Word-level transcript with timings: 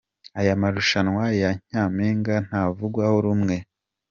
Aya 0.39 0.61
marushanwa 0.61 1.23
ya 1.41 1.49
Nyampinga 1.69 2.35
ntavugwaho 2.47 3.15
rumwe. 3.25 3.55